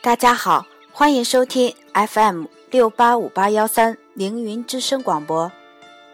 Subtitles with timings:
[0.00, 5.50] 大家好，欢迎收听 FM 六八五八幺三凌云之声广播，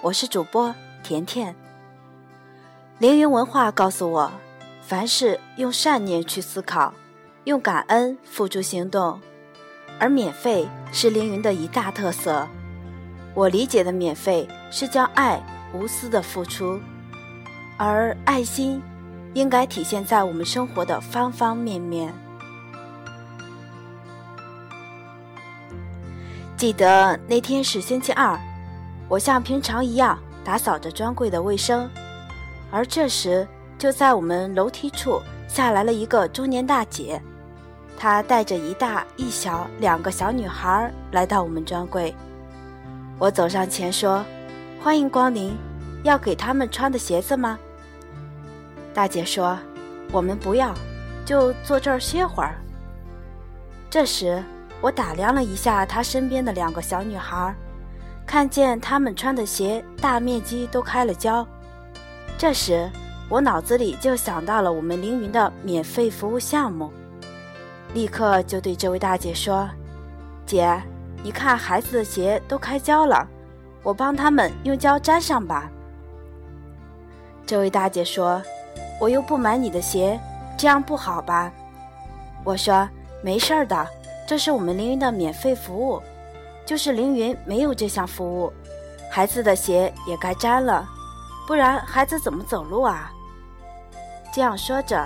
[0.00, 0.72] 我是主播
[1.02, 1.56] 甜甜。
[2.98, 4.32] 凌云文化告诉我，
[4.80, 6.94] 凡事用善念去思考，
[7.44, 9.20] 用感恩付诸行动，
[9.98, 12.46] 而免费是凌云的一大特色。
[13.34, 15.42] 我理解的免费是将爱
[15.74, 16.80] 无私的付出，
[17.76, 18.80] 而爱心
[19.34, 22.14] 应该体现在我们生活的方方面面。
[26.60, 28.38] 记得那天是星期二，
[29.08, 31.88] 我像平常一样打扫着专柜的卫生，
[32.70, 37.18] 而这时就在我们楼梯处下来了一个中年大姐，
[37.96, 42.14] 她带着一大一小两个小女孩来到我们专柜。
[43.18, 44.22] 我走上前说
[44.84, 45.56] ：“欢迎光临，
[46.02, 47.58] 要给他们穿的鞋子吗？”
[48.92, 49.58] 大姐说
[50.12, 50.74] ：“我们不要，
[51.24, 52.60] 就坐这儿歇会儿。”
[53.88, 54.44] 这时。
[54.80, 57.54] 我打量了一下他身边的两个小女孩，
[58.26, 61.46] 看见她们穿的鞋大面积都开了胶。
[62.38, 62.90] 这时，
[63.28, 66.90] 我脑子里就想到了我们凌云的免费服务项目，
[67.92, 69.68] 立刻就对这位大姐说
[70.46, 70.80] ：“姐，
[71.22, 73.28] 你看孩子的鞋都开胶了，
[73.82, 75.70] 我帮他们用胶粘上吧。”
[77.44, 78.40] 这位大姐说
[78.98, 80.18] ：“我又不买你的鞋，
[80.56, 81.52] 这样不好吧？”
[82.44, 82.88] 我说
[83.22, 83.86] ：“没事儿的。”
[84.30, 86.00] 这是我们凌云的免费服务，
[86.64, 88.52] 就是凌云没有这项服务，
[89.10, 90.88] 孩子的鞋也该粘了，
[91.48, 93.10] 不然孩子怎么走路啊？
[94.32, 95.04] 这样说着，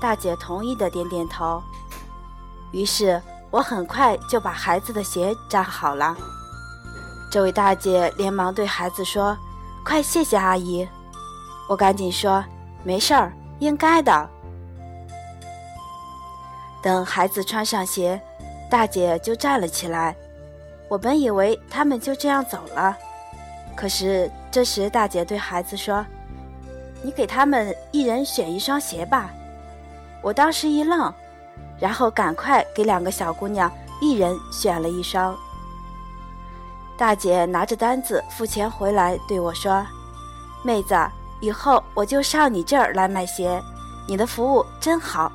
[0.00, 1.62] 大姐同意的点点头。
[2.72, 3.22] 于是
[3.52, 6.16] 我很快就把孩子的鞋粘好了。
[7.30, 9.38] 这位大姐连忙对孩子说
[9.86, 10.88] ：“快谢谢阿姨。”
[11.70, 12.44] 我赶紧说
[12.82, 14.28] ：“没事儿，应该的。”
[16.82, 18.20] 等孩子穿上鞋。
[18.68, 20.14] 大姐就站了起来，
[20.88, 22.96] 我本以为他们就这样走了，
[23.76, 26.04] 可是这时大姐对孩子说
[27.02, 29.30] ：“你给他们一人选一双鞋吧。”
[30.20, 31.12] 我当时一愣，
[31.78, 35.36] 然后赶快给两个小姑娘一人选了一双。
[36.98, 39.86] 大姐拿着单子付钱回来对我说
[40.64, 40.96] ：“妹子，
[41.40, 43.62] 以后我就上你这儿来买鞋，
[44.08, 45.30] 你的服务真好。”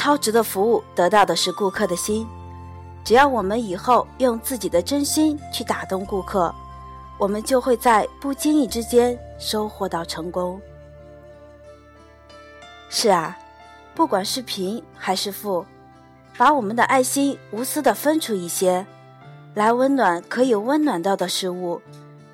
[0.00, 2.26] 超值的服务得到的是顾客的心，
[3.04, 6.54] 只要我们以后用自己的真心去打动顾客，
[7.18, 10.58] 我们就会在不经意之间收获到成功。
[12.88, 13.36] 是啊，
[13.94, 15.66] 不管是贫还是富，
[16.38, 18.86] 把我们的爱心无私的分出一些，
[19.52, 21.78] 来温暖可以温暖到的事物，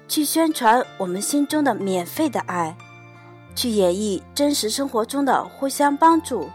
[0.07, 2.77] 去宣传我们心中的免费的爱，
[3.57, 6.49] 去演绎真实生活中的互相帮助。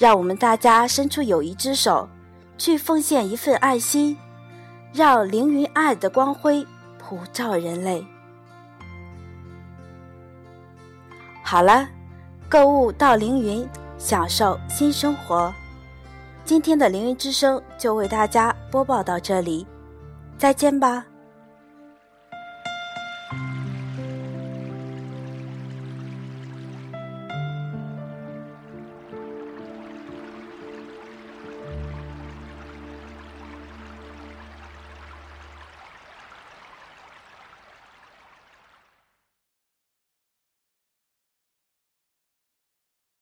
[0.00, 2.08] 让我们大家伸出友谊之手，
[2.56, 4.16] 去奉献一份爱心，
[4.94, 6.66] 让凌云爱的光辉
[6.98, 8.02] 普照人类。
[11.44, 11.86] 好了，
[12.48, 13.68] 购物到凌云，
[13.98, 15.52] 享受新生活。
[16.46, 19.66] 今天的凌云之声就为大家播报到这里，
[20.38, 21.04] 再见吧。